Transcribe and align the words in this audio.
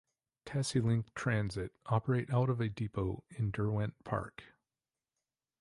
Tassielink 0.47 1.13
Transit 1.13 1.73
operate 1.85 2.33
out 2.33 2.49
of 2.49 2.59
a 2.59 2.69
depot 2.69 3.23
in 3.29 3.51
Derwent 3.51 4.03
Park. 4.03 4.45